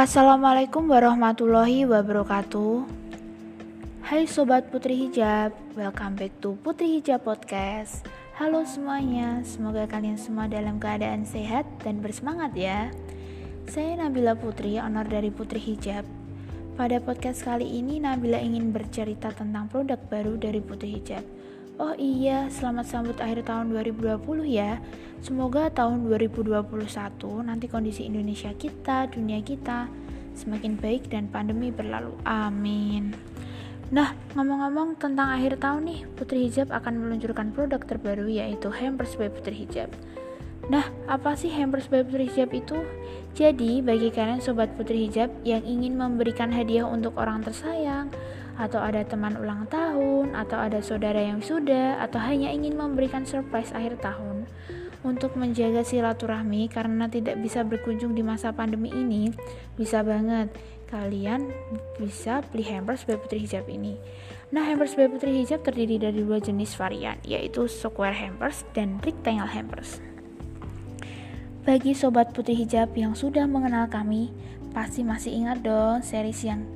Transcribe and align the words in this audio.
Assalamualaikum 0.00 0.88
warahmatullahi 0.88 1.84
wabarakatuh. 1.84 2.88
Hai 4.00 4.24
sobat 4.24 4.72
Putri 4.72 4.96
Hijab, 4.96 5.52
welcome 5.76 6.16
back 6.16 6.32
to 6.40 6.56
Putri 6.64 6.96
Hijab 6.96 7.28
Podcast. 7.28 8.08
Halo 8.32 8.64
semuanya, 8.64 9.44
semoga 9.44 9.84
kalian 9.84 10.16
semua 10.16 10.48
dalam 10.48 10.80
keadaan 10.80 11.28
sehat 11.28 11.68
dan 11.84 12.00
bersemangat 12.00 12.48
ya. 12.56 12.88
Saya 13.68 14.00
Nabila 14.00 14.32
Putri, 14.40 14.80
honor 14.80 15.04
dari 15.04 15.28
Putri 15.28 15.60
Hijab. 15.60 16.08
Pada 16.80 16.96
podcast 16.96 17.44
kali 17.44 17.68
ini 17.68 18.00
Nabila 18.00 18.40
ingin 18.40 18.72
bercerita 18.72 19.36
tentang 19.36 19.68
produk 19.68 20.00
baru 20.08 20.40
dari 20.40 20.64
Putri 20.64 20.96
Hijab. 20.96 21.20
Oh 21.80 21.96
iya, 21.96 22.44
selamat 22.52 22.92
sambut 22.92 23.16
akhir 23.24 23.48
tahun 23.48 23.72
2020 23.72 24.20
ya. 24.44 24.84
Semoga 25.24 25.72
tahun 25.72 26.04
2021 26.12 26.60
nanti 27.40 27.72
kondisi 27.72 28.04
Indonesia 28.04 28.52
kita, 28.52 29.08
dunia 29.08 29.40
kita 29.40 29.88
semakin 30.36 30.76
baik 30.76 31.08
dan 31.08 31.32
pandemi 31.32 31.72
berlalu. 31.72 32.12
Amin. 32.28 33.16
Nah, 33.88 34.12
ngomong-ngomong 34.36 35.00
tentang 35.00 35.32
akhir 35.32 35.56
tahun 35.56 35.88
nih, 35.88 36.00
Putri 36.20 36.52
Hijab 36.52 36.68
akan 36.68 37.00
meluncurkan 37.00 37.48
produk 37.48 37.80
terbaru 37.80 38.28
yaitu 38.28 38.68
Hampers 38.68 39.16
by 39.16 39.32
Putri 39.32 39.64
Hijab. 39.64 39.88
Nah, 40.68 40.84
apa 41.08 41.32
sih 41.32 41.48
Hampers 41.48 41.88
by 41.88 42.04
Putri 42.04 42.28
Hijab 42.28 42.52
itu? 42.52 42.76
Jadi, 43.32 43.80
bagi 43.80 44.12
kalian 44.12 44.44
sobat 44.44 44.68
Putri 44.76 45.08
Hijab 45.08 45.32
yang 45.48 45.64
ingin 45.64 45.96
memberikan 45.96 46.52
hadiah 46.52 46.84
untuk 46.84 47.16
orang 47.16 47.40
tersayang, 47.40 48.12
atau 48.60 48.76
ada 48.76 49.00
teman 49.08 49.40
ulang 49.40 49.64
tahun, 49.72 50.36
atau 50.36 50.60
ada 50.60 50.84
saudara 50.84 51.16
yang 51.16 51.40
sudah, 51.40 51.96
atau 52.04 52.20
hanya 52.20 52.52
ingin 52.52 52.76
memberikan 52.76 53.24
surprise 53.24 53.72
akhir 53.72 54.04
tahun. 54.04 54.44
Untuk 55.00 55.32
menjaga 55.32 55.80
silaturahmi 55.80 56.68
karena 56.68 57.08
tidak 57.08 57.40
bisa 57.40 57.64
berkunjung 57.64 58.12
di 58.12 58.20
masa 58.20 58.52
pandemi 58.52 58.92
ini, 58.92 59.32
bisa 59.80 60.04
banget 60.04 60.52
kalian 60.90 61.54
bisa 62.02 62.42
beli 62.50 62.66
hampers 62.66 63.06
by 63.06 63.16
Putri 63.16 63.46
Hijab 63.46 63.64
ini. 63.70 63.96
Nah, 64.50 64.66
hampers 64.66 64.98
by 64.98 65.06
Putri 65.06 65.40
Hijab 65.40 65.62
terdiri 65.62 65.96
dari 66.02 66.20
dua 66.20 66.42
jenis 66.42 66.74
varian, 66.76 67.16
yaitu 67.24 67.64
square 67.70 68.12
hampers 68.12 68.66
dan 68.76 69.00
rectangle 69.00 69.48
hampers. 69.48 70.02
Bagi 71.62 71.94
sobat 71.94 72.34
Putri 72.34 72.58
Hijab 72.58 72.92
yang 72.98 73.14
sudah 73.14 73.46
mengenal 73.46 73.86
kami, 73.86 74.34
pasti 74.74 75.06
masih 75.06 75.32
ingat 75.32 75.62
dong 75.62 76.02
series 76.02 76.42
yang 76.42 76.66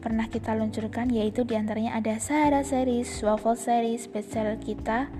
pernah 0.00 0.32
kita 0.32 0.56
luncurkan 0.56 1.12
yaitu 1.12 1.44
di 1.44 1.60
antaranya 1.60 2.00
ada 2.00 2.16
Sahara 2.16 2.64
series, 2.64 3.20
Waffle 3.20 3.60
series, 3.60 4.08
bestseller 4.08 4.56
kita 4.56 5.12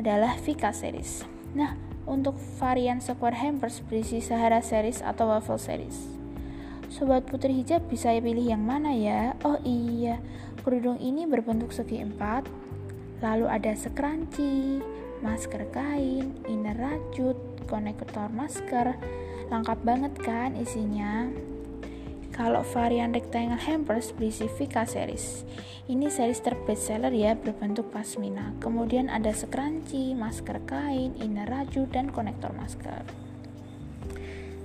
adalah 0.00 0.32
Vika 0.40 0.72
series. 0.72 1.28
Nah, 1.52 1.76
untuk 2.08 2.40
varian 2.56 3.04
square 3.04 3.36
hampers 3.36 3.84
berisi 3.84 4.24
Sahara 4.24 4.64
series 4.64 5.04
atau 5.04 5.28
Waffle 5.28 5.60
series. 5.60 6.08
Sobat 6.88 7.28
Putri 7.28 7.52
Hijab 7.52 7.84
bisa 7.92 8.16
pilih 8.16 8.48
yang 8.48 8.64
mana 8.64 8.96
ya? 8.96 9.36
Oh 9.44 9.60
iya, 9.60 10.16
kerudung 10.64 10.96
ini 10.96 11.28
berbentuk 11.28 11.68
segi 11.68 12.00
empat, 12.00 12.48
lalu 13.20 13.44
ada 13.44 13.76
sekranci, 13.76 14.80
masker 15.20 15.68
kain, 15.68 16.32
inner 16.48 16.80
rajut, 16.80 17.36
konektor 17.68 18.32
masker, 18.32 18.96
lengkap 19.52 19.78
banget 19.84 20.16
kan 20.24 20.56
isinya? 20.56 21.28
Kalau 22.38 22.62
varian 22.62 23.10
rectangle 23.10 23.58
hampers 23.58 24.14
berisi 24.14 24.46
Vika 24.46 24.86
series. 24.86 25.42
Ini 25.90 26.06
series 26.06 26.38
terbestseller 26.38 27.10
ya 27.10 27.34
berbentuk 27.34 27.90
pasmina. 27.90 28.54
Kemudian 28.62 29.10
ada 29.10 29.34
sekranci, 29.34 30.14
masker 30.14 30.62
kain, 30.62 31.18
inner 31.18 31.50
raju, 31.50 31.90
dan 31.90 32.14
konektor 32.14 32.54
masker. 32.54 33.02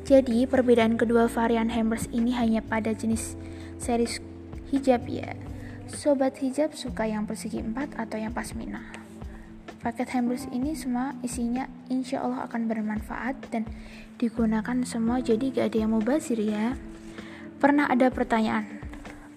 Jadi 0.05 0.45
perbedaan 0.45 1.01
kedua 1.01 1.25
varian 1.25 1.73
hampers 1.73 2.05
ini 2.13 2.37
hanya 2.37 2.61
pada 2.61 2.93
jenis 2.93 3.33
series 3.81 4.21
hijab 4.69 5.09
ya. 5.09 5.33
Sobat 5.89 6.37
hijab 6.45 6.77
suka 6.77 7.09
yang 7.09 7.25
persegi 7.25 7.57
4 7.57 7.97
atau 7.97 8.21
yang 8.21 8.37
pasmina. 8.37 8.85
Paket 9.81 10.13
hampers 10.13 10.45
ini 10.53 10.77
semua 10.77 11.17
isinya 11.25 11.65
insya 11.89 12.21
Allah 12.21 12.45
akan 12.45 12.69
bermanfaat 12.69 13.49
dan 13.49 13.65
digunakan 14.21 14.77
semua 14.85 15.25
jadi 15.25 15.49
gak 15.49 15.73
ada 15.73 15.77
yang 15.81 15.97
mau 15.97 16.05
basir 16.05 16.37
ya. 16.37 16.77
Pernah 17.63 17.87
ada 17.87 18.11
pertanyaan, 18.11 18.67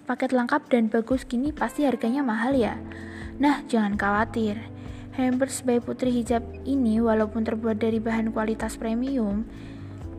paket 0.03 0.35
lengkap 0.35 0.67
dan 0.67 0.91
bagus 0.91 1.23
gini 1.23 1.55
pasti 1.55 1.87
harganya 1.87 2.27
mahal 2.27 2.59
ya? 2.59 2.75
Nah, 3.39 3.63
jangan 3.71 3.95
khawatir. 3.95 4.59
Hampers 5.15 5.63
by 5.63 5.79
Putri 5.79 6.11
Hijab 6.11 6.43
ini 6.67 6.99
walaupun 6.99 7.47
terbuat 7.47 7.79
dari 7.79 8.03
bahan 8.03 8.35
kualitas 8.35 8.75
premium 8.75 9.47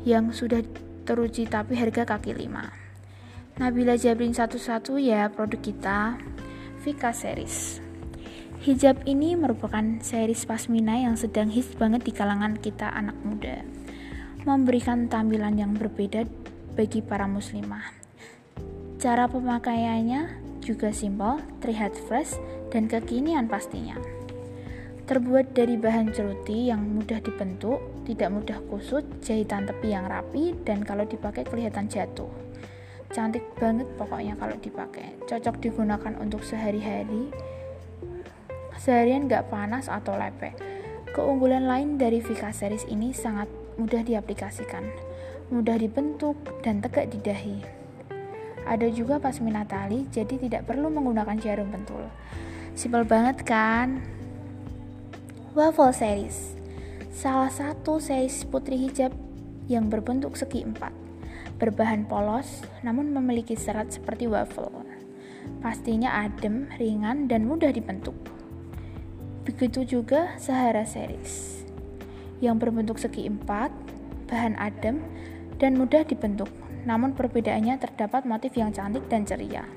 yang 0.08 0.32
sudah 0.32 0.64
teruji 1.04 1.52
tapi 1.52 1.76
harga 1.76 2.08
kaki 2.08 2.32
lima. 2.32 2.72
Nabila 3.60 4.00
Jabrin 4.00 4.32
satu-satu 4.32 4.96
ya 4.96 5.28
produk 5.28 5.60
kita, 5.60 6.16
Vika 6.80 7.12
Series. 7.12 7.84
Hijab 8.64 9.04
ini 9.04 9.36
merupakan 9.36 9.84
series 10.00 10.48
pasmina 10.48 10.96
yang 10.96 11.20
sedang 11.20 11.52
hits 11.52 11.76
banget 11.76 12.08
di 12.08 12.16
kalangan 12.16 12.56
kita 12.56 12.88
anak 12.88 13.20
muda. 13.20 13.60
Memberikan 14.48 15.12
tampilan 15.12 15.60
yang 15.60 15.76
berbeda 15.76 16.25
bagi 16.72 17.04
para 17.04 17.28
muslimah. 17.28 17.97
Cara 18.98 19.31
pemakaiannya 19.31 20.42
juga 20.59 20.91
simpel, 20.91 21.38
terlihat 21.62 21.94
fresh, 22.10 22.34
dan 22.75 22.91
kekinian 22.91 23.47
pastinya. 23.47 23.94
Terbuat 25.06 25.56
dari 25.56 25.78
bahan 25.78 26.12
ceruti 26.12 26.69
yang 26.69 26.84
mudah 26.84 27.22
dibentuk, 27.22 27.78
tidak 28.04 28.28
mudah 28.28 28.58
kusut, 28.69 29.06
jahitan 29.25 29.64
tepi 29.64 29.94
yang 29.94 30.10
rapi, 30.10 30.53
dan 30.66 30.82
kalau 30.82 31.06
dipakai 31.06 31.47
kelihatan 31.47 31.87
jatuh. 31.87 32.28
Cantik 33.14 33.47
banget 33.56 33.88
pokoknya 33.97 34.37
kalau 34.37 34.58
dipakai. 34.60 35.16
Cocok 35.25 35.62
digunakan 35.62 36.12
untuk 36.20 36.44
sehari-hari, 36.44 37.32
seharian 38.76 39.31
gak 39.31 39.48
panas 39.48 39.88
atau 39.88 40.12
lepek. 40.19 40.58
Keunggulan 41.16 41.64
lain 41.64 41.97
dari 41.97 42.20
Vika 42.20 42.53
Series 42.53 42.84
ini 42.84 43.16
sangat 43.16 43.48
mudah 43.81 44.04
diaplikasikan 44.04 44.84
mudah 45.48 45.81
dibentuk, 45.81 46.37
dan 46.60 46.84
tegak 46.84 47.08
di 47.08 47.19
dahi. 47.25 47.56
Ada 48.68 48.92
juga 48.92 49.16
pasmina 49.16 49.64
tali, 49.64 50.04
jadi 50.12 50.36
tidak 50.36 50.68
perlu 50.68 50.92
menggunakan 50.92 51.40
jarum 51.40 51.72
pentul. 51.72 52.04
Simpel 52.76 53.08
banget 53.08 53.40
kan? 53.48 54.04
Waffle 55.56 55.96
series. 55.96 56.52
Salah 57.08 57.48
satu 57.48 57.96
series 57.96 58.44
putri 58.44 58.76
hijab 58.76 59.16
yang 59.72 59.88
berbentuk 59.88 60.36
segi 60.36 60.68
empat. 60.68 60.92
Berbahan 61.56 62.04
polos, 62.04 62.60
namun 62.84 63.08
memiliki 63.10 63.56
serat 63.56 63.88
seperti 63.88 64.28
waffle. 64.28 64.84
Pastinya 65.64 66.28
adem, 66.28 66.68
ringan, 66.76 67.26
dan 67.26 67.48
mudah 67.48 67.72
dibentuk. 67.72 68.14
Begitu 69.48 69.96
juga 69.98 70.36
Sahara 70.36 70.84
series. 70.84 71.64
Yang 72.44 72.68
berbentuk 72.68 73.00
segi 73.00 73.26
empat, 73.26 73.72
bahan 74.28 74.60
adem, 74.60 75.00
dan 75.56 75.74
mudah 75.74 76.04
dibentuk, 76.06 76.52
namun 76.88 77.12
perbedaannya 77.12 77.76
terdapat 77.76 78.25
motif 78.25 78.56
yang 78.56 78.72
cantik 78.72 79.04
dan 79.12 79.28
ceria. 79.28 79.69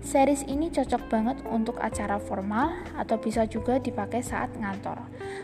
Series 0.00 0.48
ini 0.48 0.72
cocok 0.72 1.12
banget 1.12 1.36
untuk 1.52 1.76
acara 1.84 2.16
formal 2.16 2.72
atau 2.96 3.20
bisa 3.20 3.44
juga 3.44 3.76
dipakai 3.76 4.24
saat 4.24 4.48
ngantor. 4.56 4.96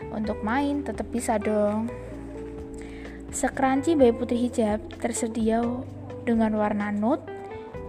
Untuk 0.09 0.41
main 0.41 0.81
tetap 0.81 1.05
bisa 1.13 1.37
dong. 1.37 1.85
Sekranci 3.29 3.93
by 3.93 4.09
Putri 4.17 4.49
Hijab 4.49 4.81
tersedia 4.97 5.61
dengan 6.25 6.57
warna 6.57 6.89
nude 6.89 7.21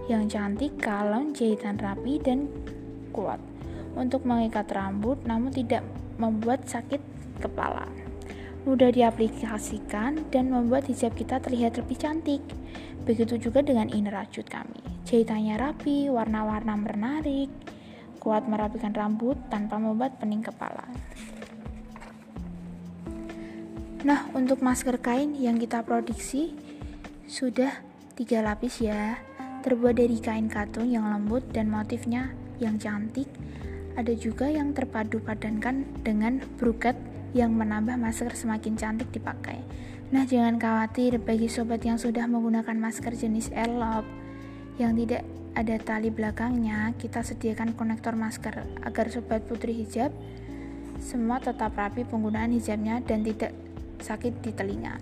yang 0.05 0.29
cantik, 0.29 0.77
kalem, 0.77 1.33
jahitan 1.33 1.81
rapi, 1.81 2.21
dan 2.21 2.45
kuat 3.15 3.41
untuk 3.97 4.21
mengikat 4.29 4.69
rambut 4.69 5.17
namun 5.25 5.49
tidak 5.49 5.81
membuat 6.21 6.69
sakit 6.69 7.01
kepala 7.41 7.89
mudah 8.67 8.91
diaplikasikan 8.91 10.27
dan 10.27 10.51
membuat 10.51 10.91
hijab 10.91 11.15
kita 11.15 11.39
terlihat 11.39 11.79
lebih 11.79 11.95
cantik. 11.95 12.43
Begitu 13.07 13.39
juga 13.39 13.63
dengan 13.63 13.87
inner 13.87 14.11
rajut 14.11 14.43
kami. 14.43 14.83
Jahitannya 15.07 15.55
rapi, 15.55 16.11
warna-warna 16.11 16.75
menarik, 16.75 17.47
kuat 18.19 18.43
merapikan 18.43 18.91
rambut 18.91 19.39
tanpa 19.47 19.79
membuat 19.79 20.19
pening 20.19 20.43
kepala. 20.43 20.83
Nah, 24.03 24.27
untuk 24.35 24.59
masker 24.59 24.99
kain 24.99 25.31
yang 25.39 25.55
kita 25.55 25.79
produksi 25.87 26.51
sudah 27.23 27.71
tiga 28.19 28.43
lapis 28.43 28.83
ya. 28.83 29.15
Terbuat 29.63 29.95
dari 29.99 30.19
kain 30.19 30.51
katun 30.51 30.91
yang 30.91 31.07
lembut 31.07 31.43
dan 31.55 31.71
motifnya 31.71 32.35
yang 32.59 32.75
cantik. 32.75 33.31
Ada 33.95 34.13
juga 34.13 34.51
yang 34.51 34.75
terpadu 34.75 35.23
padankan 35.23 35.87
dengan 36.03 36.43
broket 36.59 36.95
yang 37.37 37.53
menambah 37.53 37.93
masker 38.01 38.33
semakin 38.33 38.73
cantik 38.73 39.13
dipakai. 39.13 39.61
Nah, 40.09 40.25
jangan 40.25 40.57
khawatir 40.57 41.21
bagi 41.21 41.45
sobat 41.45 41.85
yang 41.85 42.01
sudah 42.01 42.25
menggunakan 42.25 42.73
masker 42.73 43.13
jenis 43.13 43.53
airlock 43.53 44.07
yang 44.81 44.97
tidak 44.97 45.21
ada 45.57 45.75
tali 45.81 46.09
belakangnya, 46.13 46.93
kita 46.97 47.21
sediakan 47.25 47.73
konektor 47.73 48.13
masker 48.13 48.65
agar 48.85 49.05
sobat 49.09 49.45
putri 49.45 49.73
hijab 49.73 50.13
semua 51.01 51.37
tetap 51.37 51.77
rapi 51.77 52.05
penggunaan 52.05 52.53
hijabnya 52.53 53.01
dan 53.05 53.21
tidak 53.21 53.53
sakit 54.01 54.41
di 54.41 54.51
telinga. 54.53 54.97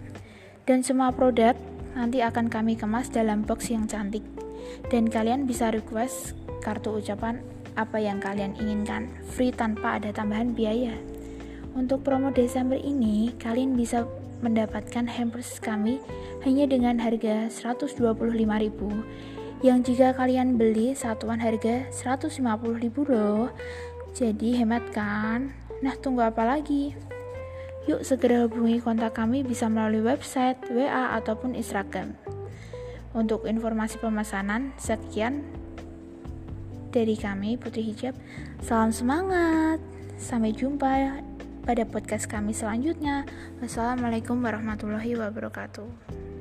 Dan 0.68 0.84
semua 0.84 1.12
produk 1.12 1.56
nanti 1.96 2.20
akan 2.20 2.52
kami 2.52 2.76
kemas 2.76 3.08
dalam 3.12 3.44
box 3.48 3.72
yang 3.72 3.88
cantik. 3.88 4.24
Dan 4.90 5.08
kalian 5.08 5.46
bisa 5.46 5.70
request 5.70 6.34
kartu 6.66 6.98
ucapan 6.98 7.40
apa 7.76 8.00
yang 8.00 8.18
kalian 8.24 8.56
inginkan, 8.58 9.12
free 9.30 9.54
tanpa 9.54 10.00
ada 10.00 10.10
tambahan 10.16 10.56
biaya. 10.56 10.96
Untuk 11.76 12.08
promo 12.08 12.32
Desember 12.32 12.80
ini, 12.80 13.36
kalian 13.36 13.76
bisa 13.76 14.08
mendapatkan 14.40 15.12
hampers 15.12 15.60
kami 15.60 16.00
hanya 16.48 16.64
dengan 16.72 16.96
harga 17.04 17.52
125.000 17.52 18.00
yang 19.60 19.84
jika 19.84 20.16
kalian 20.16 20.56
beli 20.56 20.96
satuan 20.96 21.44
harga 21.44 21.84
150.000 21.92 23.12
loh. 23.12 23.52
Jadi 24.16 24.56
hemat 24.56 24.88
kan? 24.96 25.52
Nah, 25.84 26.00
tunggu 26.00 26.24
apa 26.24 26.48
lagi? 26.48 26.96
Yuk 27.92 28.08
segera 28.08 28.48
hubungi 28.48 28.80
kontak 28.80 29.20
kami 29.20 29.44
bisa 29.44 29.68
melalui 29.68 30.00
website, 30.00 30.58
WA, 30.72 31.12
ataupun 31.20 31.60
Instagram. 31.60 32.16
Untuk 33.12 33.44
informasi 33.44 34.00
pemesanan, 34.00 34.72
sekian 34.80 35.44
dari 36.96 37.20
kami 37.20 37.60
Putri 37.60 37.84
Hijab. 37.84 38.16
Salam 38.64 38.96
semangat. 38.96 39.84
Sampai 40.16 40.56
jumpa 40.56 41.20
pada 41.66 41.84
podcast 41.84 42.30
kami 42.30 42.54
selanjutnya. 42.54 43.26
Wassalamualaikum 43.60 44.38
warahmatullahi 44.40 45.18
wabarakatuh. 45.18 46.35